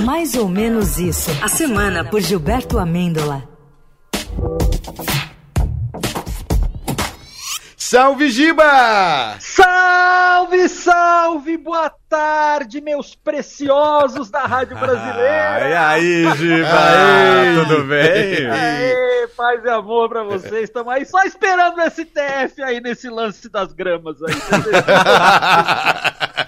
Mais 0.00 0.34
ou 0.34 0.48
menos 0.48 0.98
isso. 0.98 1.30
A 1.42 1.48
semana 1.48 2.04
por 2.04 2.20
Gilberto 2.20 2.78
Amêndola. 2.78 3.48
Salve, 7.76 8.28
Giba! 8.28 9.36
Salve, 9.38 10.68
salve! 10.68 11.56
Boa 11.56 11.92
tarde, 12.08 12.80
meus 12.80 13.14
preciosos 13.14 14.30
da 14.30 14.40
Rádio 14.40 14.76
Brasileira! 14.76 15.68
E 15.68 15.74
aí, 15.74 16.24
Giba? 16.36 17.68
Tudo 17.68 17.84
bem? 17.84 18.50
Aê, 18.50 19.28
paz 19.36 19.64
e 19.64 19.68
amor 19.68 20.08
pra 20.08 20.24
vocês. 20.24 20.64
Estamos 20.64 20.92
aí 20.92 21.04
só 21.06 21.22
esperando 21.22 21.78
o 21.78 21.88
STF 21.88 22.60
aí 22.64 22.80
nesse 22.80 23.08
lance 23.08 23.48
das 23.48 23.72
gramas 23.72 24.16
aí. 24.24 24.34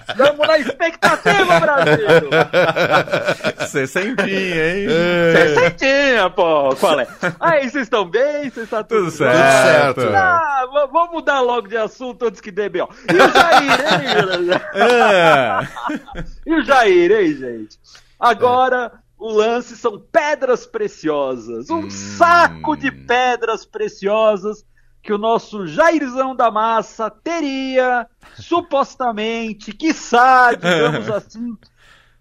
Estamos 0.09 0.47
na 0.47 0.57
expectativa, 0.57 1.59
Brasil! 1.59 1.76
Sessentinha, 3.67 4.75
hein? 4.77 4.87
Sessentinha, 5.33 6.29
pô! 6.29 6.75
Qual 6.75 6.99
é? 6.99 7.07
Aí, 7.39 7.69
vocês 7.69 7.83
estão 7.83 8.05
bem? 8.09 8.49
Vocês 8.49 8.65
estão 8.65 8.83
tudo, 8.83 8.99
tudo 9.05 9.11
certo? 9.11 9.95
Tudo 9.95 10.01
certo. 10.07 10.15
Ah, 10.15 10.65
vamos 10.91 11.11
mudar 11.11 11.39
logo 11.41 11.67
de 11.67 11.77
assunto 11.77 12.25
antes 12.25 12.41
que 12.41 12.51
dê 12.51 12.69
B.O. 12.69 12.87
E 13.09 13.15
o 13.15 13.31
Jair, 13.31 13.71
hein? 13.93 14.61
É. 14.73 16.23
E 16.45 16.53
o 16.55 16.63
Jair, 16.63 17.11
hein, 17.11 17.35
gente? 17.35 17.77
Agora, 18.19 18.91
o 19.17 19.31
lance 19.31 19.75
são 19.75 19.99
pedras 20.11 20.65
preciosas. 20.65 21.69
Um 21.69 21.79
Hum. 21.85 21.89
saco 21.89 22.75
de 22.75 22.91
pedras 22.91 23.65
preciosas 23.65 24.65
que 25.03 25.13
o 25.13 25.17
nosso 25.17 25.65
Jairzão 25.67 26.35
da 26.35 26.49
Massa 26.51 27.09
teria, 27.09 28.07
supostamente, 28.35 29.71
quiçá, 29.71 30.51
digamos 30.53 31.09
assim, 31.11 31.55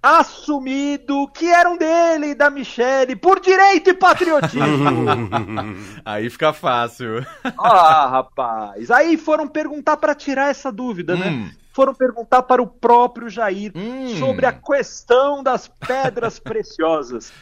assumido 0.07 1.27
que 1.29 1.47
eram 1.47 1.77
dele 1.77 2.29
e 2.29 2.35
da 2.35 2.51
Michele 2.51 3.17
por 3.17 3.41
direito 3.41 3.91
e 3.91 3.95
patriotismo. 3.95 4.65
Aí 6.05 6.29
fica 6.31 6.53
fácil. 6.53 7.25
ah, 7.59 8.07
rapaz. 8.09 8.91
Aí 8.91 9.17
foram 9.17 9.49
perguntar 9.49 9.97
para 9.97 10.15
tirar 10.15 10.51
essa 10.51 10.71
dúvida, 10.71 11.17
né? 11.17 11.31
Hum. 11.31 11.51
Foram 11.73 11.95
perguntar 11.95 12.43
para 12.43 12.63
o 12.63 12.67
próprio 12.67 13.29
Jair 13.29 13.73
Hum. 13.75 14.17
sobre 14.19 14.47
a 14.47 14.53
questão 14.53 15.43
das 15.43 15.69
pedras 15.69 16.39
preciosas. 16.39 17.33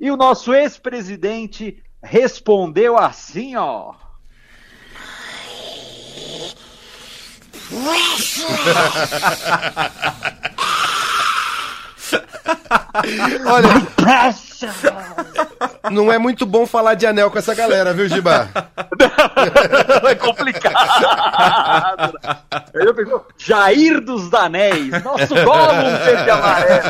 E 0.00 0.10
o 0.10 0.16
nosso 0.16 0.52
ex-presidente 0.54 1.82
respondeu 2.02 2.98
assim, 2.98 3.54
ó. 3.56 3.94
Olha, 13.46 13.68
não 15.90 16.12
é 16.12 16.18
muito 16.18 16.44
bom 16.46 16.66
falar 16.66 16.94
de 16.94 17.06
anel 17.06 17.30
com 17.30 17.38
essa 17.38 17.54
galera, 17.54 17.92
viu, 17.92 18.08
Giba? 18.08 18.48
é 20.08 20.14
complicado. 20.14 20.76
Eu 22.74 22.94
pensou, 22.94 23.26
Jair 23.36 24.00
dos 24.00 24.32
Anéis, 24.34 24.90
nosso 25.02 25.34
Gollum 25.34 25.96
verde 26.04 26.30
amarelo. 26.30 26.82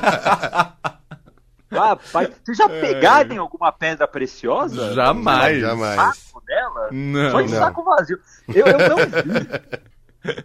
Rapaz, 1.73 2.29
vocês 2.45 2.59
já 2.59 2.69
pegaram 2.69 3.35
em 3.35 3.39
alguma 3.39 3.73
pedra 3.73 4.07
preciosa? 4.07 4.93
Jamais. 4.95 5.61
Jamais. 5.61 5.97
saco 5.97 6.43
dela? 6.47 6.89
Não, 6.93 7.31
Só 7.31 7.41
em 7.41 7.49
não. 7.49 7.59
saco 7.59 7.83
vazio. 7.83 8.19
Eu, 8.55 8.67
eu 8.67 8.89
não 8.89 8.97
vi. 8.97 10.45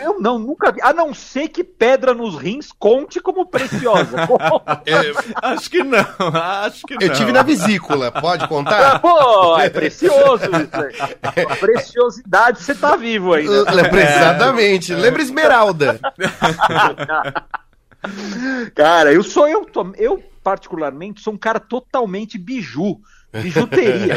Eu 0.00 0.20
não, 0.20 0.38
nunca 0.38 0.70
vi. 0.70 0.80
A 0.82 0.92
não 0.92 1.12
ser 1.12 1.48
que 1.48 1.64
pedra 1.64 2.14
nos 2.14 2.36
rins 2.36 2.70
conte 2.78 3.20
como 3.20 3.44
preciosa. 3.46 4.16
Acho 5.42 5.70
que 5.70 5.82
não, 5.82 5.98
acho 6.34 6.82
que 6.86 6.94
não. 6.94 7.02
Eu 7.02 7.12
tive 7.12 7.32
na 7.32 7.42
vesícula, 7.42 8.10
pode 8.12 8.44
Ah, 8.44 8.48
contar? 8.48 9.00
Pô, 9.00 9.58
é 9.58 9.68
precioso 9.68 10.44
isso 10.44 10.76
aí. 10.76 11.44
A 11.48 11.56
preciosidade, 11.60 12.60
você 12.62 12.74
tá 12.74 12.94
vivo 12.96 13.34
ainda. 13.34 13.70
Lembra 13.72 14.02
exatamente. 14.02 14.94
Lembra 14.94 15.22
Esmeralda. 15.22 15.98
Cara, 18.74 19.12
eu 19.12 19.22
sou 19.22 19.48
eu, 19.48 19.64
tô- 19.64 19.92
eu 19.96 20.22
particularmente 20.42 21.20
sou 21.20 21.34
um 21.34 21.38
cara 21.38 21.60
totalmente 21.60 22.36
biju, 22.38 23.00
bijuteria. 23.32 24.14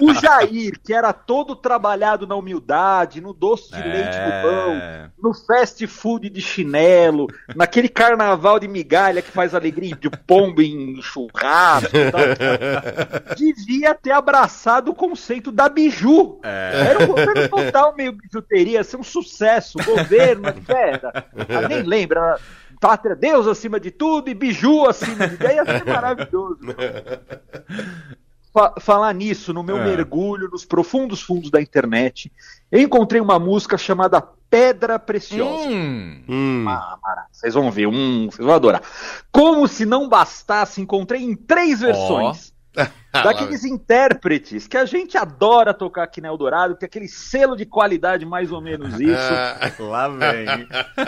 O, 0.00 0.10
o 0.10 0.14
Jair, 0.14 0.78
que 0.82 0.92
era 0.92 1.12
todo 1.12 1.54
trabalhado 1.54 2.26
na 2.26 2.34
humildade, 2.34 3.20
no 3.20 3.32
doce 3.32 3.70
de 3.70 3.82
leite 3.82 4.10
do 4.10 4.32
É. 4.32 4.42
pão, 4.42 5.12
no 5.22 5.34
fast 5.34 5.86
food 5.86 6.28
de 6.28 6.40
chinelo, 6.40 7.28
naquele 7.54 7.88
carnaval 7.88 8.58
de 8.58 8.66
migalha 8.66 9.22
que 9.22 9.30
faz 9.30 9.54
alegria 9.54 9.94
de 9.94 10.10
pombo 10.10 10.60
em 10.62 11.00
churrasco 11.00 11.90
tal, 12.10 13.36
devia 13.36 13.94
ter 13.94 14.12
abraçado 14.12 14.90
o 14.90 14.94
conceito 14.94 15.52
da 15.52 15.68
biju. 15.68 16.40
É. 16.42 16.86
Era 16.88 17.04
um 17.04 17.06
governo 17.06 17.48
total 17.48 17.94
meio 17.94 18.12
bijuteria, 18.12 18.82
ser 18.82 18.96
um 18.96 19.02
sucesso. 19.02 19.78
Governo, 19.84 20.48
era. 20.68 21.24
Ah, 21.48 21.68
nem 21.68 21.82
lembra. 21.82 22.20
era 22.20 22.40
Pátria 22.82 23.14
Deus 23.14 23.46
acima 23.46 23.78
de 23.78 23.92
tudo 23.92 24.28
e 24.28 24.34
biju 24.34 24.86
acima 24.88 25.28
de 25.28 25.36
tudo. 25.36 25.48
Ia 25.52 25.64
ser 25.64 25.84
maravilhoso. 25.86 26.58
Fa- 28.52 28.74
falar 28.80 29.14
nisso, 29.14 29.52
no 29.54 29.62
meu 29.62 29.78
É. 29.78 29.84
mergulho, 29.84 30.50
nos 30.50 30.64
profundos 30.64 31.22
fundos 31.22 31.48
da 31.50 31.62
internet, 31.62 32.30
eu 32.70 32.80
encontrei 32.80 33.20
uma 33.20 33.38
música 33.38 33.78
chamada 33.78 34.20
Pedra 34.50 34.98
Preciosa. 34.98 35.68
Hum. 35.70 36.22
Hum. 36.28 36.64
Ah. 36.68 36.98
Vocês 37.30 37.54
vão 37.54 37.70
ver, 37.70 37.86
um, 37.86 38.26
vocês 38.30 38.44
vão 38.44 38.54
adorar. 38.54 38.82
Como 39.30 39.66
se 39.68 39.86
não 39.86 40.06
bastasse, 40.08 40.80
encontrei 40.82 41.22
em 41.22 41.34
três 41.36 41.80
versões. 41.80 42.52
Daqueles 43.12 43.64
intérpretes 43.64 44.66
que 44.66 44.76
a 44.76 44.84
gente 44.86 45.16
adora 45.16 45.72
tocar 45.72 46.02
aqui 46.02 46.20
na 46.20 46.28
Eldorado, 46.28 46.74
tem 46.74 46.86
aquele 46.86 47.08
selo 47.08 47.54
de 47.56 47.64
qualidade 47.64 48.24
mais 48.26 48.50
ou 48.50 48.60
menos 48.60 48.98
isso. 49.00 49.32
Lá 49.88 50.08
vem. 50.08 50.46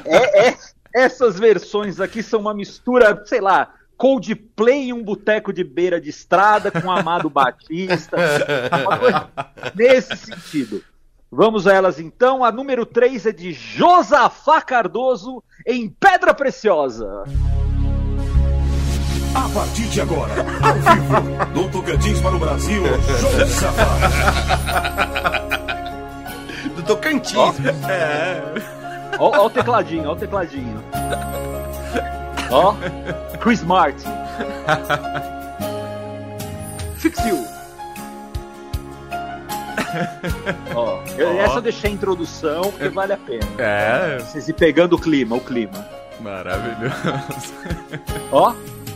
É, 0.07 0.49
é- 0.51 0.57
essas 0.95 1.39
versões 1.39 2.01
aqui 2.01 2.23
são 2.23 2.41
uma 2.41 2.55
mistura, 2.55 3.21
sei 3.27 3.41
lá, 3.41 3.75
Coldplay 3.97 4.89
em 4.89 4.93
um 4.93 5.03
boteco 5.03 5.53
de 5.53 5.65
beira 5.65 6.01
de 6.01 6.11
estrada 6.11 6.71
com 6.71 6.91
Amado 6.91 7.29
Batista. 7.31 8.17
Coisa 8.99 9.29
nesse 9.75 10.17
sentido. 10.17 10.83
Vamos 11.31 11.67
a 11.67 11.73
elas 11.73 11.99
então. 11.99 12.45
A 12.45 12.53
número 12.53 12.87
3 12.87 13.27
é 13.27 13.33
de 13.33 13.53
Josafá 13.53 14.63
Cardoso 14.63 15.43
em 15.67 15.89
Pedra 15.89 16.33
Preciosa. 16.33 17.25
A 19.35 19.49
partir 19.49 19.89
de 19.89 20.01
agora, 20.01 20.33
ao 20.63 20.75
vivo, 20.75 21.53
do 21.53 21.69
Tocantins 21.73 22.21
para 22.21 22.37
o 22.37 22.39
Brasil, 22.39 22.83
João 23.19 23.47
Safá. 23.49 23.99
do 26.77 26.83
Tocantins. 26.85 27.57
Ó, 29.19 29.31
ó 29.43 29.47
o 29.47 29.51
tecladinho, 29.51 30.09
ó 30.09 30.13
o 30.13 30.17
tecladinho. 30.17 30.83
Ó, 32.51 32.75
Chris 33.41 33.63
Martin. 33.63 34.09
Fix 36.97 37.19
you. 37.27 37.45
Ó, 40.75 41.01
eu- 41.17 41.41
essa 41.41 41.57
eu 41.57 41.63
deixei 41.63 41.91
a 41.91 41.93
introdução 41.95 42.63
porque 42.63 42.89
vale 42.89 43.13
a 43.13 43.17
pena. 43.17 43.47
É, 43.59 44.19
Vocês 44.19 44.49
ir 44.49 44.55
pegando 44.55 44.95
o 44.97 44.99
clima, 44.99 45.37
o 45.37 45.41
clima. 45.41 45.87
maravilhoso. 46.21 46.95
Ó, 48.33 48.53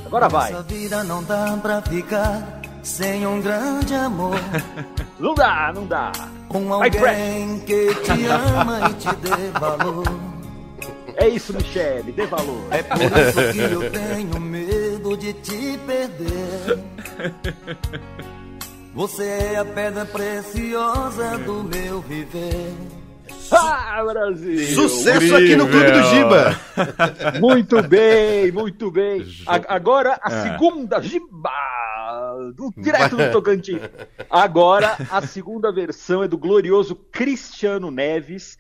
agora 0.07 0.29
vai. 0.29 0.51
Essa 0.53 0.63
vida 0.63 1.05
não 1.05 1.23
dá 1.23 1.57
pra 1.63 1.81
ficar 1.83 2.58
sem 2.89 3.27
um 3.27 3.41
grande 3.41 3.95
amor. 3.95 4.35
Não 5.21 5.35
dá, 5.35 5.73
não 5.75 5.85
dá. 5.85 6.13
Com 6.49 6.73
alguém 6.73 7.59
que 7.67 7.93
te 8.05 8.25
ama 8.27 8.89
e 8.89 8.95
te 8.95 9.17
dê 9.17 9.51
valor. 9.59 10.05
É 11.17 11.29
isso, 11.29 11.53
Michele, 11.53 12.13
dê 12.13 12.25
valor. 12.27 12.63
É 12.71 12.83
por 12.85 12.99
isso 13.03 13.53
que 13.53 13.59
eu 13.59 13.91
tenho 13.91 14.41
medo 14.41 15.17
de 15.17 15.33
te 15.33 15.77
perder. 15.85 16.79
Você 18.95 19.25
é 19.25 19.57
a 19.59 19.65
pedra 19.65 20.05
preciosa 20.07 21.37
do 21.39 21.65
meu 21.65 22.01
viver. 22.03 22.73
Ah, 23.51 24.03
Brasil! 24.05 24.75
Sucesso 24.77 25.35
aqui 25.35 25.57
no 25.57 25.67
Clube 25.67 25.91
do 25.91 26.03
Giba. 26.05 26.61
Muito 27.41 27.83
bem, 27.83 28.53
muito 28.53 28.91
bem. 28.91 29.27
A- 29.49 29.75
agora 29.75 30.19
a 30.23 30.31
É. 30.33 30.43
segunda 30.43 31.01
giba 31.03 31.51
do 32.53 32.73
direto 32.77 33.17
do 33.17 33.31
Tocantins. 33.31 33.83
Agora 34.29 34.97
a 35.11 35.21
segunda 35.27 35.73
versão 35.73 36.23
é 36.23 36.29
do 36.29 36.39
glorioso 36.39 36.95
Cristiano 36.95 37.91
Neves. 37.91 38.59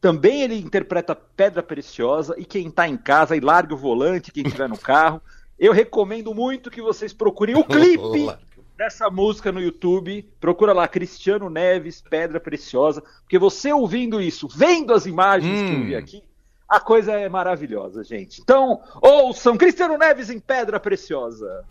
Também 0.00 0.42
ele 0.42 0.58
interpreta 0.58 1.14
Pedra 1.14 1.62
Preciosa 1.62 2.34
e 2.38 2.44
quem 2.44 2.70
tá 2.70 2.88
em 2.88 2.96
casa 2.96 3.36
e 3.36 3.40
larga 3.40 3.74
o 3.74 3.76
volante, 3.76 4.32
quem 4.32 4.44
estiver 4.44 4.68
no 4.68 4.78
carro, 4.78 5.20
eu 5.58 5.72
recomendo 5.74 6.34
muito 6.34 6.70
que 6.70 6.80
vocês 6.80 7.12
procurem 7.12 7.54
o 7.54 7.62
clipe 7.62 8.34
dessa 8.78 9.10
música 9.10 9.52
no 9.52 9.60
YouTube. 9.60 10.26
Procura 10.40 10.72
lá 10.72 10.88
Cristiano 10.88 11.50
Neves, 11.50 12.00
Pedra 12.00 12.40
Preciosa, 12.40 13.02
porque 13.20 13.38
você 13.38 13.70
ouvindo 13.70 14.22
isso, 14.22 14.48
vendo 14.48 14.94
as 14.94 15.04
imagens 15.04 15.68
que 15.68 15.74
eu 15.74 15.84
vi 15.84 15.94
aqui, 15.94 16.22
A 16.70 16.78
coisa 16.78 17.14
é 17.14 17.28
maravilhosa, 17.28 18.04
gente. 18.04 18.40
Então, 18.40 18.80
ouçam 19.02 19.56
Cristiano 19.56 19.98
Neves 19.98 20.30
em 20.30 20.38
Pedra 20.38 20.78
Preciosa. 20.78 21.64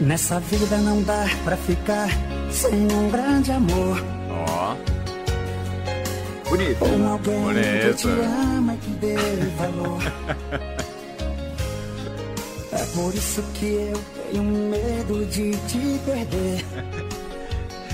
Nessa 0.00 0.38
vida 0.40 0.76
não 0.78 1.02
dá 1.02 1.24
pra 1.44 1.56
ficar 1.56 2.08
sem 2.50 2.74
um 2.92 3.10
grande 3.10 3.50
amor. 3.52 4.02
Ó, 4.30 4.76
Bonito. 6.48 6.78
Com 6.78 7.08
alguém 7.08 7.40
Bonito. 7.42 7.88
que 7.88 7.94
te 7.94 8.08
ama 8.08 8.74
e 8.74 8.76
que 8.78 8.90
dê 8.90 9.16
valor. 9.56 10.02
É 12.70 12.84
por 12.94 13.12
isso 13.14 13.42
que 13.54 13.64
eu 13.92 14.00
tenho 14.30 14.42
medo 14.44 15.24
de 15.26 15.50
te 15.66 15.98
perder. 16.04 16.64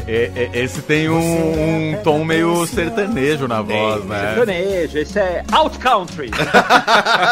e- 0.06 0.30
e- 0.36 0.50
esse 0.58 0.82
tem 0.82 1.08
um, 1.08 1.92
um 1.92 2.02
tom 2.02 2.22
meio 2.24 2.66
sertanejo 2.66 3.46
na 3.48 3.62
voz, 3.62 4.04
né? 4.04 4.34
Sertanejo, 4.34 4.98
esse 4.98 5.18
é 5.18 5.44
Out 5.52 5.78
Country. 5.78 6.30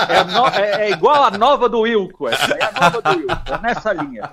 é, 0.08 0.16
a 0.18 0.24
no- 0.24 0.46
é- 0.48 0.86
é 0.86 0.90
igual 0.92 1.24
a 1.24 1.30
nova 1.32 1.68
do 1.68 1.80
Wilco. 1.80 2.28
Essa 2.28 2.52
é 2.54 2.64
a 2.64 2.80
nova 2.80 3.02
do 3.02 3.10
Wilco, 3.18 3.34
é 3.52 3.58
nessa 3.60 3.92
linha. 3.92 4.30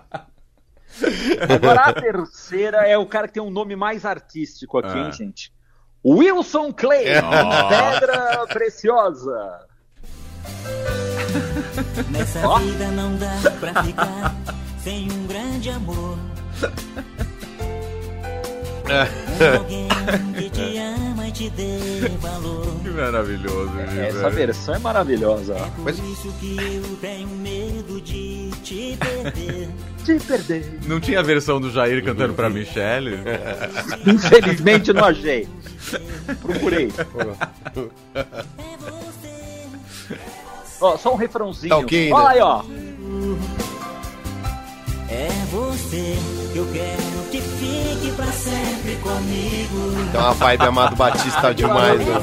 Agora 1.54 1.82
a 1.82 1.94
terceira 1.94 2.78
é 2.88 2.98
o 2.98 3.06
cara 3.06 3.28
que 3.28 3.34
tem 3.36 3.44
um 3.44 3.50
nome 3.52 3.76
mais 3.76 4.06
artístico 4.06 4.78
aqui, 4.78 4.98
Ah. 4.98 5.06
hein, 5.06 5.12
gente? 5.12 5.52
Wilson 6.06 6.72
Clay, 6.72 7.06
Ó. 7.18 7.70
Pedra 7.70 8.48
Preciosa. 8.48 9.68
Nessa 12.10 12.48
Ó. 12.48 12.58
vida 12.60 12.88
não 12.88 13.16
dá 13.18 13.34
pra 13.60 13.84
ficar 13.84 14.36
sem 14.84 15.12
um 15.12 15.28
grande 15.28 15.70
amor. 15.70 16.18
Com 19.38 19.58
alguém 19.58 19.88
que 20.38 20.49
dê 21.56 22.08
valor. 22.20 22.68
Que 22.84 22.90
maravilhoso, 22.90 23.70
viu, 23.72 24.02
Essa 24.04 24.22
velho? 24.30 24.36
versão 24.36 24.76
é 24.76 24.80
maravilhosa. 24.80 25.56
ó. 25.60 25.84
Por 25.84 25.92
isso 25.92 26.34
que 26.40 26.58
eu 26.58 26.98
tenho 27.02 27.28
medo 27.28 28.02
de 28.02 28.50
te 28.64 28.98
perder. 29.00 29.70
Te 30.06 30.18
perder. 30.26 30.80
Não 30.88 31.00
tinha 31.00 31.20
a 31.20 31.22
versão 31.24 31.60
do 31.62 31.70
Jair 31.70 32.04
cantando 32.04 32.34
pra 32.34 32.50
Michelle? 32.50 33.20
Infelizmente 34.08 34.92
não 34.94 35.04
achei. 35.04 35.48
Procurei. 36.42 36.90
Ó, 40.82 40.98
só 40.98 41.14
um 41.14 41.18
refrãozinho. 41.18 41.70
Tá 41.70 41.78
ok, 41.78 42.12
Olha 42.12 42.24
né? 42.24 42.34
aí, 42.36 42.40
ó. 42.42 42.64
É 45.10 45.28
você 45.52 46.16
eu 46.60 46.68
quero 46.74 47.30
que 47.32 47.42
fique 47.42 48.12
pra 48.16 48.26
sempre 48.28 48.96
comigo. 48.98 50.10
Tem 50.12 50.20
uma 50.22 50.34
vibe 50.34 50.64
Amado 50.66 50.96
Batista 50.96 51.54
demais, 51.54 52.00
né? 52.00 52.16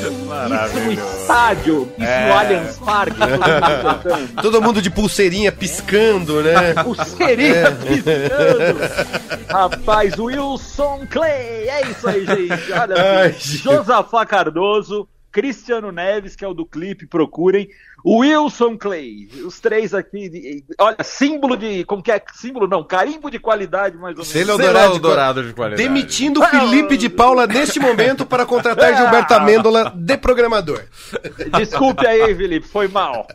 Isso 0.00 0.10
no 0.10 0.26
Maravilhoso. 0.26 1.16
estádio, 1.20 1.92
isso 1.96 2.06
É. 2.06 2.28
no 2.28 2.34
Allianz 2.34 2.76
Parque, 2.78 3.16
todo 3.18 3.30
mundo 3.30 3.82
cantando. 3.82 4.42
Todo 4.42 4.62
mundo 4.62 4.82
de 4.82 4.90
pulseirinha 4.90 5.50
piscando, 5.50 6.42
né? 6.42 6.74
Pulseirinha 6.74 7.72
piscando. 7.72 8.80
Rapaz, 9.48 10.18
Wilson 10.18 11.06
Clay. 11.10 11.68
É 11.68 11.82
isso 11.90 12.06
aí, 12.08 12.26
gente. 12.26 12.72
Olha 12.72 13.20
Ai. 13.22 13.34
Josafá 13.38 14.26
Cardoso, 14.26 15.08
Cristiano 15.34 15.90
Neves, 15.90 16.36
que 16.36 16.44
é 16.44 16.48
o 16.48 16.54
do 16.54 16.64
clipe, 16.64 17.06
procurem. 17.08 17.68
Wilson 18.06 18.76
Clay. 18.78 19.28
Os 19.44 19.58
três 19.58 19.92
aqui. 19.92 20.28
de- 20.28 20.64
Olha, 20.78 20.96
símbolo 21.02 21.56
de. 21.56 21.84
Como 21.84 22.02
que 22.02 22.12
é? 22.12 22.22
Símbolo 22.34 22.68
não, 22.68 22.84
carimbo 22.84 23.28
de 23.30 23.40
qualidade, 23.40 23.96
mais 23.96 24.16
ou 24.16 24.22
menos. 24.22 24.28
Selo 24.28 24.56
Selo 24.56 24.78
Eldorado 24.78 25.42
de- 25.42 25.52
qualidade. 25.52 25.82
Demitindo 25.82 26.40
o 26.40 26.46
Felipe 26.46 26.96
de 26.96 27.08
Paula 27.08 27.46
neste 27.48 27.80
momento 27.80 28.24
para 28.24 28.46
contratar 28.46 28.94
Gilberto 28.96 29.34
Amêndola 29.34 29.92
de 29.96 30.16
programador. 30.16 30.80
Desculpe 31.58 32.06
aí, 32.06 32.32
Felipe, 32.36 32.68
foi 32.68 32.86
mal. 32.86 33.26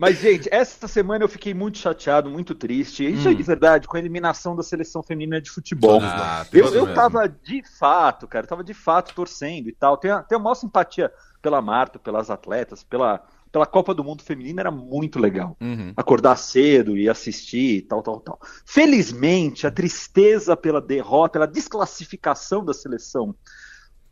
Mas, 0.00 0.18
gente, 0.18 0.48
essa 0.50 0.88
semana 0.88 1.22
eu 1.22 1.28
fiquei 1.28 1.52
muito 1.52 1.76
chateado, 1.76 2.30
muito 2.30 2.54
triste. 2.54 3.04
Isso 3.04 3.28
é 3.28 3.34
de 3.34 3.42
verdade, 3.42 3.86
com 3.86 3.98
a 3.98 4.00
eliminação 4.00 4.56
da 4.56 4.62
seleção 4.62 5.02
feminina 5.02 5.42
de 5.42 5.50
futebol. 5.50 6.00
Ah, 6.02 6.46
eu, 6.50 6.74
eu 6.74 6.94
tava 6.94 7.28
de 7.28 7.62
fato, 7.78 8.26
cara, 8.26 8.46
tava 8.46 8.64
de 8.64 8.72
fato 8.72 9.14
torcendo 9.14 9.68
e 9.68 9.72
tal. 9.72 9.98
Tenho, 9.98 10.22
tenho 10.22 10.40
a 10.40 10.42
maior 10.42 10.54
simpatia 10.54 11.12
pela 11.42 11.60
Marta, 11.60 11.98
pelas 11.98 12.30
atletas, 12.30 12.82
pela, 12.82 13.22
pela 13.52 13.66
Copa 13.66 13.92
do 13.92 14.02
Mundo 14.02 14.22
Feminina, 14.22 14.62
era 14.62 14.70
muito 14.70 15.18
legal. 15.18 15.54
Uhum. 15.60 15.92
Acordar 15.94 16.36
cedo 16.36 16.96
e 16.96 17.06
assistir 17.06 17.76
e 17.76 17.82
tal, 17.82 18.02
tal, 18.02 18.20
tal. 18.20 18.40
Felizmente, 18.64 19.66
a 19.66 19.70
tristeza 19.70 20.56
pela 20.56 20.80
derrota, 20.80 21.34
pela 21.34 21.46
desclassificação 21.46 22.64
da 22.64 22.72
seleção 22.72 23.34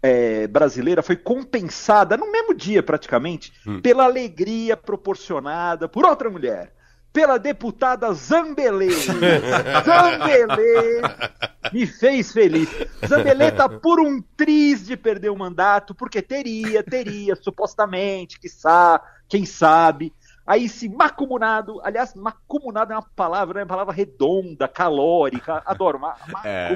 é, 0.03 0.47
brasileira 0.47 1.03
foi 1.03 1.17
compensada 1.17 2.17
no 2.17 2.31
mesmo 2.31 2.55
dia, 2.55 2.83
praticamente, 2.83 3.53
pela 3.81 4.05
alegria 4.05 4.77
proporcionada 4.77 5.89
por 5.89 6.05
outra 6.06 6.31
mulher. 6.31 6.73
Pela 7.12 7.39
deputada 7.39 8.12
Zambelê. 8.12 8.91
Zambelê 9.85 11.00
me 11.73 11.87
fez 11.87 12.33
feliz. 12.33 12.69
Zambelê 13.06 13.50
tá 13.50 13.69
por 13.69 14.00
um 14.00 14.23
triz 14.37 14.87
de 14.87 14.97
perder 14.97 15.31
o 15.31 15.37
mandato, 15.37 15.95
porque 15.95 16.23
teria, 16.23 16.83
teria, 16.83 17.35
supostamente, 17.37 18.39
quiçá, 18.39 19.01
quem 19.29 19.44
sabe. 19.44 20.12
Aí 20.47 20.65
esse 20.65 20.89
macumunado, 20.89 21.81
aliás, 21.85 22.15
macumunado 22.15 22.93
é 22.93 22.97
uma 22.97 23.03
palavra, 23.15 23.61
é 23.61 23.62
uma 23.65 23.69
palavra 23.69 23.93
redonda, 23.94 24.67
calórica, 24.67 25.62
adoro, 25.67 25.99
ma- 25.99 26.17
É. 26.44 26.69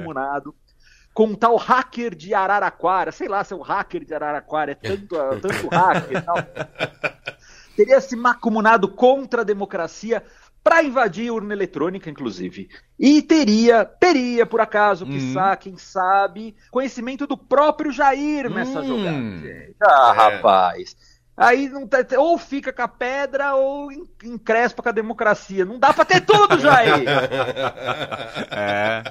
Com 1.15 1.27
um 1.27 1.35
tal 1.35 1.57
hacker 1.57 2.15
de 2.15 2.33
Araraquara, 2.33 3.13
sei 3.13 3.29
lá 3.29 3.45
se 3.45 3.53
é 3.53 3.57
um 3.57 3.61
hacker 3.61 4.05
de 4.05 4.15
Araraquara, 4.15 4.73
é 4.73 4.75
tanto, 4.75 5.09
tanto 5.41 5.69
hacker 5.69 6.19
e 6.19 6.21
tal. 6.23 6.37
Teria 7.77 8.01
se 8.01 8.17
macumunado 8.17 8.89
contra 8.89 9.41
a 9.43 9.45
democracia 9.45 10.23
para 10.65 10.83
invadir 10.83 11.29
a 11.29 11.33
urna 11.33 11.53
eletrônica, 11.55 12.09
inclusive. 12.09 12.69
E 12.99 13.21
teria, 13.21 13.85
teria, 13.85 14.47
por 14.47 14.61
acaso, 14.61 15.05
quiçá, 15.05 15.57
quem 15.57 15.77
sabe, 15.77 16.55
conhecimento 16.71 17.27
do 17.27 17.37
próprio 17.37 17.91
Jair 17.91 18.49
nessa 18.49 18.81
Hum. 18.81 18.87
jogada. 18.87 19.17
gente. 19.19 19.77
Ah, 19.83 20.13
rapaz. 20.13 20.97
Aí 21.37 21.69
não 21.69 21.87
tá, 21.89 21.99
ou 22.19 22.37
fica 22.39 22.73
com 22.73 22.83
a 22.83 22.87
pedra 22.89 23.55
ou 23.55 23.91
en- 23.91 24.07
encrespa 24.23 24.83
com 24.83 24.89
a 24.91 24.93
democracia. 24.93 25.65
Não 25.65 25.79
dá 25.79 25.93
pra 25.93 26.05
ter 26.05 26.21
tudo, 26.21 26.59
Jair. 26.59 26.93
É. 28.53 29.03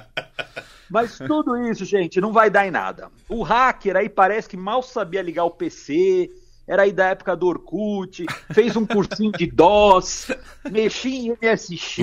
Mas 0.92 1.16
tudo 1.16 1.56
isso, 1.56 1.86
gente, 1.86 2.20
não 2.20 2.32
vai 2.32 2.50
dar 2.50 2.66
em 2.66 2.70
nada. 2.70 3.10
O 3.26 3.42
hacker 3.42 3.96
aí 3.96 4.10
parece 4.10 4.46
que 4.46 4.58
mal 4.58 4.82
sabia 4.82 5.22
ligar 5.22 5.44
o 5.44 5.50
PC, 5.50 6.30
era 6.68 6.82
aí 6.82 6.92
da 6.92 7.06
época 7.06 7.34
do 7.34 7.46
Orkut, 7.46 8.26
fez 8.52 8.76
um 8.76 8.84
cursinho 8.84 9.32
de 9.32 9.46
DOS, 9.46 10.28
mexia 10.70 11.18
em 11.18 11.30
MSX. 11.30 11.96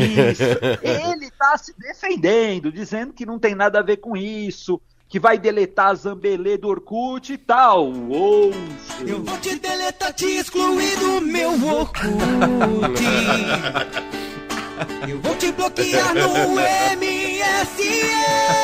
Ele 0.82 1.30
tá 1.38 1.56
se 1.56 1.72
defendendo, 1.78 2.72
dizendo 2.72 3.14
que 3.14 3.28
não 3.28 3.38
tem 3.38 3.54
nada 3.54 3.78
a 3.78 3.84
ver 3.84 3.98
com 3.98 4.18
isso, 4.18 4.82
que 5.08 5.20
vai 5.20 5.38
deletar 5.38 5.90
a 5.90 5.94
Zambelê 5.94 6.58
do 6.58 6.70
Orkut 6.70 7.32
e 7.32 7.38
tal. 7.38 7.94
Ouço. 7.94 8.58
Eu 9.06 9.24
vou 9.24 9.38
te 9.38 9.56
deletar, 9.56 10.14
te 10.14 10.26
excluir 10.26 10.98
do 10.98 11.22
meu 11.22 11.52
Orkut. 11.52 12.00
Eu 15.08 15.20
vou 15.20 15.36
te 15.36 15.52
bloquear 15.52 16.14
no 16.14 16.56
MSN. 17.40 18.60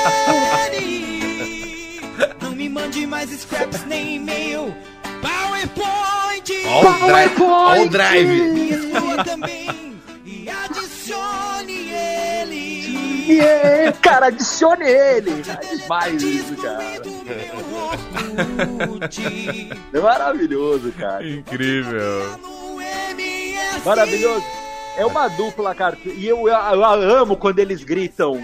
Não 2.42 2.52
me 2.52 2.68
mande 2.70 3.08
mais 3.08 3.30
scraps 3.30 3.86
nem 3.86 4.16
e-mail. 4.16 4.76
PowerPoint. 5.22 6.46
Drive. 7.08 7.42
Ó 7.42 7.82
o 7.82 7.90
drive. 7.90 8.28
Me 8.28 8.70
exclua 8.72 9.24
também 9.24 9.96
e 10.26 10.50
adicione 10.50 11.90
ele. 11.90 13.40
É, 13.40 13.92
cara, 14.02 14.28
adicione 14.28 14.86
ele. 14.86 15.32
É 15.48 15.76
demais 15.76 16.22
Te 16.22 16.38
isso, 16.38 16.56
cara. 16.58 16.84
É 19.94 20.00
maravilhoso, 20.00 20.92
cara. 20.92 21.28
Incrível. 21.28 22.40
Maravilhoso. 23.84 24.46
É 24.98 25.06
uma 25.06 25.28
dupla, 25.28 25.76
cara. 25.76 25.98
E 26.06 26.28
eu, 26.28 26.48
eu, 26.48 26.56
eu 26.56 27.18
amo 27.18 27.36
quando 27.36 27.60
eles 27.60 27.84
gritam 27.84 28.42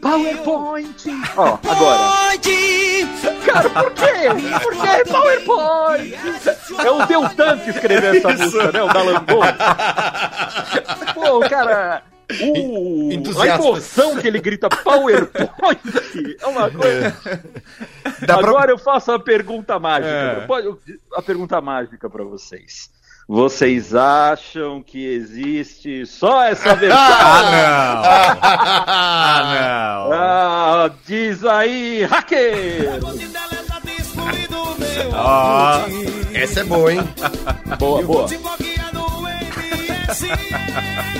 PowerPoint. 0.00 1.04
Ó, 1.36 1.58
agora. 1.68 1.98
Pode! 2.30 3.06
Cara, 3.44 3.70
por 3.70 3.92
quê? 3.92 4.60
Por 4.62 4.72
que 4.72 5.10
PowerPoint? 5.10 6.14
É 6.84 6.90
o 6.90 7.06
Deltan 7.06 7.58
que 7.58 7.70
escreveu 7.70 8.14
essa 8.14 8.28
música, 8.30 8.72
né? 8.72 8.82
O 8.82 8.88
da 8.88 9.02
Lambon. 9.02 9.40
Pô, 11.14 11.40
cara. 11.48 12.02
O, 12.42 13.10
a 13.42 13.46
emoção 13.48 14.16
que 14.16 14.28
ele 14.28 14.40
grita 14.40 14.68
PowerPoint 14.68 15.80
é 16.40 16.46
uma 16.46 16.70
coisa. 16.70 17.16
Dá 18.24 18.38
pra- 18.38 18.48
Agora 18.48 18.70
eu 18.70 18.78
faço 18.78 19.10
a 19.10 19.18
pergunta 19.18 19.78
mágica. 19.80 20.08
É. 20.42 20.46
Pode, 20.46 20.68
a 21.14 21.22
pergunta 21.22 21.60
mágica 21.60 22.08
pra 22.08 22.22
vocês. 22.22 22.88
Vocês 23.32 23.94
acham 23.94 24.82
que 24.82 25.06
existe 25.06 26.04
só 26.04 26.42
essa 26.42 26.74
versão? 26.74 26.98
Ah, 27.00 27.42
não! 27.52 28.02
Ah, 28.42 29.42
não! 29.54 30.12
Ah, 30.12 30.90
diz 31.06 31.44
aí, 31.44 32.02
hacker! 32.10 32.98
Ó, 35.14 35.78
Essa 36.34 36.58
é 36.58 36.64
boa, 36.64 36.92
hein? 36.92 37.00
Boa, 37.78 38.02
boa. 38.02 38.26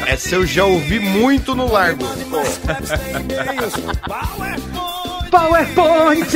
Essa 0.09 0.35
eu 0.35 0.45
já 0.45 0.65
ouvi 0.65 0.99
muito 0.99 1.55
no 1.55 1.71
largo. 1.71 2.05
PowerPoint! 5.31 6.27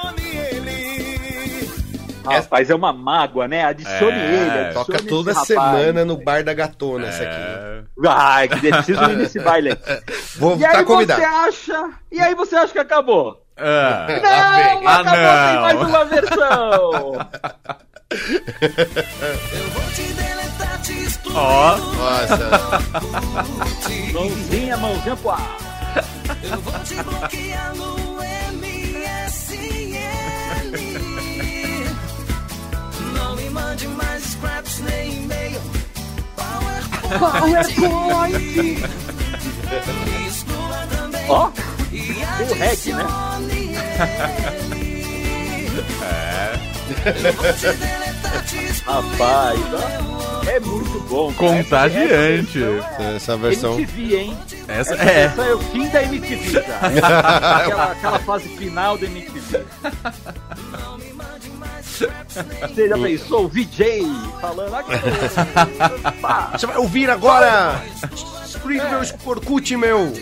Rapaz, 2.34 2.70
é 2.70 2.74
uma 2.74 2.92
mágoa, 2.92 3.46
né? 3.48 3.64
Adicione 3.64 4.18
É, 4.18 4.24
ele. 4.34 4.50
adicione 4.50 4.74
Toca 4.74 5.02
toda 5.08 5.30
rapaz. 5.32 5.46
semana 5.48 6.04
no 6.04 6.16
bar 6.16 6.42
da 6.44 6.52
gatona 6.54 7.06
essa 7.08 7.22
aqui. 7.22 7.34
é... 7.40 7.80
Ai, 8.08 8.48
que 8.48 8.60
preciso 8.70 9.02
ir 9.04 9.16
nesse 9.16 9.38
baile. 9.40 9.76
Vou 10.36 10.56
E 10.56 10.64
aí 10.64 10.70
estar 10.70 10.78
você 10.78 10.84
convidado. 10.84 11.22
acha. 11.24 11.90
E 12.12 12.20
aí 12.20 12.34
você 12.34 12.56
acha 12.56 12.72
que 12.72 12.78
acabou? 12.78 13.42
Ah, 13.56 14.06
Não. 14.22 14.88
Ah, 14.88 15.00
acabou, 15.00 15.12
tem 15.46 15.54
não. 15.54 15.62
mais 15.62 15.80
uma 15.80 16.04
versão! 16.04 17.26
ó, 21.34 21.76
Nossa. 21.76 22.50
Mãozinha, 24.12 24.76
mãozinha 24.76 25.16
pro 25.16 25.30
ar. 25.30 25.56
Ó, 41.28 41.48
o 41.48 41.52
rec, 42.54 42.86
né? 42.86 43.04
Rapaz, 48.86 49.58
ó, 49.74 50.48
é 50.48 50.60
muito 50.60 51.00
bom. 51.08 51.32
cara. 51.32 51.56
contagiante. 51.56 52.60
Essa 53.16 53.36
versão. 53.36 53.74
MTV, 53.74 54.16
hein? 54.16 54.38
Essa 54.68 54.94
Essa, 54.94 55.02
é. 55.02 55.22
essa 55.24 55.42
é 55.42 55.54
o 55.54 55.58
fim 55.58 55.88
da 55.88 56.02
MTV 56.04 56.50
já. 56.50 56.60
aquela, 57.58 57.92
aquela 57.92 58.18
fase 58.20 58.48
final 58.50 58.96
da 58.96 59.06
MTV. 59.06 59.64
Você 62.28 62.88
já 62.88 62.98
pensou 62.98 63.44
o 63.44 63.48
VJ 63.48 64.02
falando 64.40 64.74
aqui? 64.74 64.90
Você 66.58 66.66
vai 66.66 66.76
ouvir 66.78 67.10
agora! 67.10 67.82
Screen 68.46 68.80
meu 68.90 69.00
Orkut, 69.24 69.76
meu! 69.76 70.12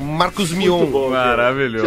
Marcos 0.00 0.52
Mion. 0.52 0.86
bom. 0.86 1.10
Maravilhoso, 1.10 1.86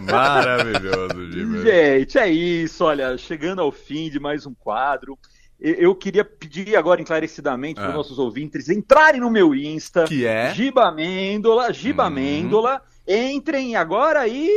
maravilhoso. 0.10 1.62
Gente, 1.62 2.18
é 2.18 2.28
isso. 2.30 2.84
Olha, 2.84 3.16
chegando 3.18 3.60
ao 3.62 3.72
fim 3.72 4.10
de 4.10 4.20
mais 4.20 4.46
um 4.46 4.54
quadro. 4.54 5.18
Eu 5.60 5.92
queria 5.94 6.24
pedir 6.24 6.76
agora 6.76 7.00
encarecidamente 7.00 7.74
para 7.80 7.86
Ah. 7.86 7.90
os 7.90 7.94
nossos 7.96 8.18
ouvintes 8.18 8.68
entrarem 8.68 9.20
no 9.20 9.28
meu 9.30 9.52
Insta. 9.54 10.04
Que 10.04 10.24
é? 10.24 10.52
Giba 10.54 10.86
Amêndola, 10.88 11.72
Giba 11.72 12.04
Hum. 12.04 12.06
Amêndola. 12.06 12.80
Entrem 13.08 13.74
agora 13.74 14.28
e. 14.28 14.48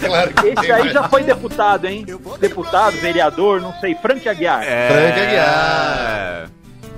Claro 0.00 0.34
que 0.34 0.46
Esse 0.48 0.54
tem 0.60 0.70
aí 0.72 0.80
mais. 0.80 0.92
já 0.92 1.08
foi 1.08 1.22
deputado, 1.22 1.86
hein? 1.86 2.06
Deputado, 2.40 2.96
vereador, 2.98 3.60
não 3.60 3.72
sei, 3.80 3.94
Frank 3.94 4.28
Aguiar. 4.28 4.62
É, 4.64 4.88
Frank 4.90 5.20
Aguiar. 5.20 6.50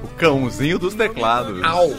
O 0.02 0.08
cãozinho 0.16 0.78
dos 0.78 0.94
teclados. 0.94 1.62
Au! 1.62 1.90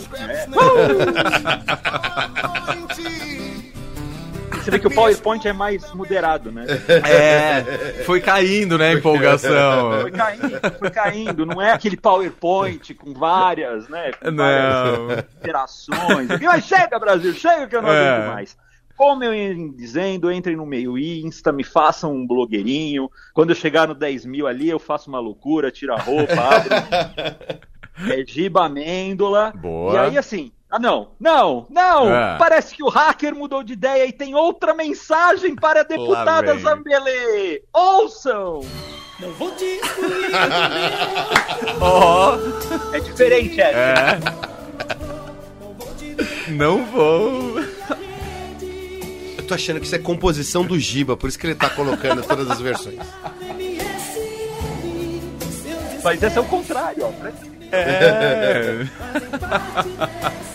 Você 4.63 4.72
vê 4.72 4.79
que 4.79 4.88
o 4.88 4.93
PowerPoint 4.93 5.46
é 5.48 5.53
mais 5.53 5.91
moderado, 5.93 6.51
né? 6.51 6.65
É, 7.05 8.03
foi 8.05 8.22
caindo, 8.22 8.77
né, 8.77 8.89
a 8.89 8.93
empolgação. 8.93 10.01
Foi 10.01 10.12
caindo, 10.12 10.79
foi 10.79 10.89
caindo. 10.89 11.46
Não 11.46 11.62
é 11.62 11.72
aquele 11.72 11.98
PowerPoint 11.98 12.93
com 12.93 13.13
várias, 13.13 13.88
né? 13.89 14.12
Com 14.13 14.36
várias 14.36 14.98
Não. 15.00 15.12
interações. 15.39 16.27
Mas 16.41 16.65
chega, 16.65 16.98
Brasil, 17.00 17.34
chega 17.34 17.67
que 17.67 17.75
eu 17.75 17.82
não 17.82 17.89
É. 17.91 18.10
aguento 18.10 18.34
mais. 18.34 18.58
Como 18.96 19.24
eu 19.24 19.34
ia 19.34 19.55
dizendo, 19.75 20.32
entrem 20.32 20.55
no 20.55 20.65
meio 20.65 20.98
Insta, 20.98 21.51
me 21.51 21.63
façam 21.63 22.13
um 22.13 22.25
blogueirinho. 22.27 23.10
Quando 23.34 23.50
eu 23.50 23.55
chegar 23.55 23.88
no 23.88 23.96
10 23.96 24.25
mil 24.25 24.48
ali, 24.48 24.70
eu 24.70 24.79
faço 24.79 25.10
uma 25.10 25.20
loucura, 25.20 25.72
tiro 25.72 25.93
a 25.93 25.98
roupa, 25.98 26.34
abro. 26.34 26.74
É 28.10 28.25
Giba 28.25 28.65
Amêndola. 28.65 29.53
Boa. 29.55 29.93
E 29.93 29.98
aí, 29.98 30.17
assim. 30.17 30.51
Ah, 30.75 30.80
não, 30.80 31.10
não, 31.20 31.68
não! 31.70 32.12
É. 32.12 32.36
Parece 32.39 32.74
que 32.74 32.82
o 32.82 32.89
hacker 32.89 33.36
mudou 33.36 33.62
de 33.62 33.74
ideia 33.74 34.08
e 34.08 34.12
tem 34.12 34.34
outra 34.34 34.74
mensagem 34.74 35.53
para 35.56 35.82
a 35.82 35.84
deputada. 35.84 36.58
Zambelê. 36.58 37.62
Ouçam! 37.72 38.62
Ó, 41.80 42.36
É 42.92 43.00
diferente, 43.00 43.62
é. 43.62 43.72
é. 43.72 44.20
Não 46.51 46.84
vou. 46.88 47.60
Eu 49.38 49.46
tô 49.48 49.53
achando 49.53 49.80
que 49.80 49.86
isso 49.86 49.96
é 49.96 50.00
composição 50.00 50.65
do 50.65 50.80
Giba, 50.80 51.15
por 51.15 51.30
isso 51.30 51.38
que 51.38 51.46
ele 51.46 51.53
tá 51.53 51.70
colocando 51.70 52.24
todas 52.24 52.50
as 52.50 52.60
versões. 52.60 52.98
Mas 56.03 56.24
esse 56.24 56.36
é 56.36 56.42
o 56.42 56.46
contrário, 56.46 57.06
ó. 57.06 57.10
né? 57.24 57.32
É. 57.72 58.88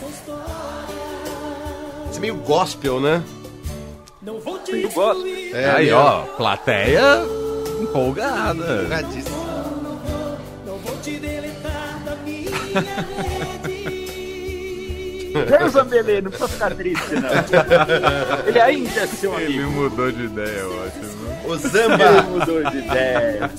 É 2.18 2.20
meio 2.20 2.34
gospel, 2.38 3.00
né? 3.00 3.22
Eu 4.26 4.90
gosto. 4.90 5.24
É, 5.54 5.70
Aí, 5.70 5.84
meio- 5.84 5.96
ó, 5.96 6.22
plateia 6.36 7.22
empolgada. 7.80 8.82
Empolgadíssimo. 8.82 9.38
Vem 15.46 15.62
o 15.64 15.68
Zambelê, 15.70 16.20
não 16.20 16.30
precisa 16.30 16.48
ficar 16.48 16.74
triste, 16.74 17.14
não. 17.14 18.48
Ele 18.48 18.60
ainda 18.60 19.00
é 19.00 19.06
seu 19.06 19.38
Ele 19.38 19.54
amigo. 19.62 19.70
mudou 19.70 20.10
de 20.10 20.24
ideia, 20.24 20.66
ótimo. 20.66 21.48
O 21.48 21.54
Ele 21.54 21.68
Zamba! 21.68 22.22
mudou 22.22 22.64
de 22.70 22.78
ideia. 22.78 23.50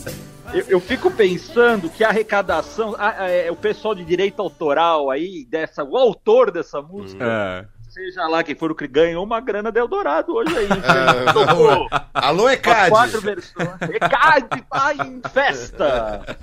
Eu, 0.54 0.66
eu 0.68 0.80
fico 0.80 1.10
pensando 1.12 1.90
que 1.90 2.04
a 2.04 2.10
arrecadação, 2.10 2.96
a- 2.98 3.24
a- 3.24 3.30
é, 3.30 3.52
o 3.52 3.56
pessoal 3.56 3.94
de 3.96 4.04
direito 4.04 4.42
autoral 4.42 5.10
aí, 5.10 5.46
dessa, 5.46 5.84
o 5.84 5.96
autor 5.96 6.52
dessa 6.52 6.82
música, 6.82 7.24
É. 7.24 7.66
seja 8.00 8.28
lá 8.28 8.42
quem 8.44 8.56
for 8.56 8.72
o 8.72 8.76
que 8.76 8.88
ganhou 8.88 9.24
uma 9.26 9.42
grana 9.42 9.72
de 9.74 9.78
Eldorado 9.80 10.34
hoje 10.34 10.56
aí. 10.58 10.68
Tocou 11.34 11.88
Alô, 12.14 12.50
Ecad! 12.50 12.90
quatro 12.90 13.20
versões. 13.20 13.70
Ecade 13.82 14.62
tá 14.70 14.94
em 15.06 15.22
festa! 15.30 16.38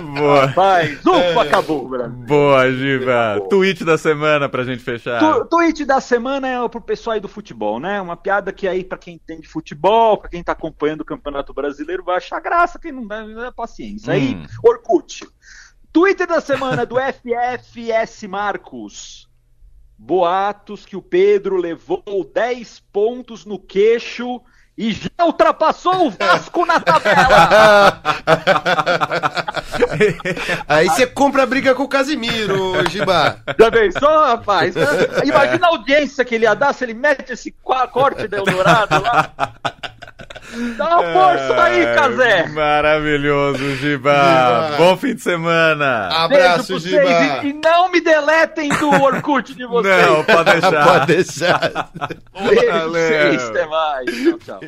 Boa. 0.00 0.46
Rapaz, 0.46 0.98
ufa, 1.04 1.42
acabou, 1.42 1.86
Brasil. 1.88 2.16
Boa, 2.26 2.72
Giva. 2.72 3.40
Tweet 3.50 3.84
da 3.84 3.98
semana 3.98 4.48
pra 4.48 4.64
gente 4.64 4.82
fechar. 4.82 5.20
Tu, 5.20 5.44
tweet 5.46 5.84
da 5.84 6.00
semana 6.00 6.48
é 6.48 6.68
pro 6.68 6.80
pessoal 6.80 7.14
aí 7.14 7.20
do 7.20 7.28
futebol, 7.28 7.78
né? 7.78 8.00
Uma 8.00 8.16
piada 8.16 8.50
que 8.50 8.66
aí, 8.66 8.82
pra 8.82 8.96
quem 8.96 9.14
entende 9.16 9.46
futebol, 9.46 10.16
pra 10.16 10.30
quem 10.30 10.42
tá 10.42 10.52
acompanhando 10.52 11.02
o 11.02 11.04
Campeonato 11.04 11.52
Brasileiro, 11.52 12.02
vai 12.04 12.16
achar 12.16 12.40
graça, 12.40 12.78
quem 12.78 12.92
não 12.92 13.06
dá, 13.06 13.22
não 13.22 13.34
dá 13.34 13.52
paciência. 13.52 14.14
Aí, 14.14 14.34
Hum. 14.34 14.46
Orkut. 14.64 15.26
Twitter 15.92 16.26
da 16.26 16.40
semana 16.40 16.86
do 16.86 16.96
FFS 17.00 18.22
Marcos. 18.28 19.28
Boatos 19.98 20.84
que 20.84 20.96
o 20.96 21.02
Pedro 21.02 21.56
levou 21.56 22.02
10 22.34 22.80
pontos 22.92 23.44
no 23.44 23.58
queixo 23.58 24.40
e 24.76 24.92
já 24.92 25.24
ultrapassou 25.24 26.06
o 26.06 26.10
Vasco 26.10 26.66
na 26.66 26.78
tabela. 26.78 28.02
Aí 30.68 30.86
você 30.88 31.06
compra 31.06 31.44
a 31.44 31.46
briga 31.46 31.74
com 31.74 31.84
o 31.84 31.88
Casimiro, 31.88 32.86
Giba. 32.90 33.40
Já 33.58 33.70
pensou, 33.70 34.08
rapaz? 34.08 34.74
Imagina 35.24 35.66
a 35.66 35.70
audiência 35.70 36.24
que 36.24 36.34
ele 36.34 36.44
ia 36.44 36.54
dar 36.54 36.74
se 36.74 36.84
ele 36.84 36.92
mete 36.92 37.32
esse 37.32 37.54
corte 37.62 38.28
da 38.28 38.36
Eldorado 38.36 39.00
lá. 39.00 39.32
Dá 40.76 40.98
uma 40.98 41.12
força 41.12 41.62
aí, 41.64 41.80
É, 41.82 41.94
Casé. 41.94 42.48
Maravilhoso, 42.48 43.76
Giba. 43.76 44.74
Bom 44.76 44.96
fim 44.96 45.14
de 45.14 45.20
semana. 45.22 46.08
Abraço, 46.08 46.72
Beijo 46.74 46.88
Giba. 46.88 47.02
pra 47.02 47.18
vocês 47.30 47.44
e, 47.44 47.48
e 47.48 47.52
não 47.52 47.90
me 47.90 48.00
deletem 48.00 48.68
do 48.70 48.90
Orkut 49.02 49.54
de 49.54 49.66
vocês. 49.66 50.06
Não, 50.06 50.24
pode 50.24 50.52
deixar. 50.60 50.84
Pode 50.86 51.06
deixar. 51.06 51.90
Beijo 52.48 52.66
pra 52.66 52.86
vocês, 52.86 53.42
até 53.50 53.66
mais. 53.66 54.06
Tchau, 54.06 54.38
tchau. 54.38 54.60